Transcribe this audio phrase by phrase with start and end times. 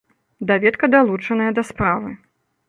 [0.51, 2.17] Даведка далучаная да справы.